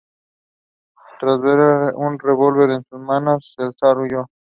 Tras 1.19 1.39
ver 1.41 1.59
un 1.93 2.17
revólver 2.17 2.71
en 2.71 2.83
sus 2.89 2.99
manos, 2.99 3.53
el 3.59 3.71
zar 3.79 3.99
huyó. 3.99 4.25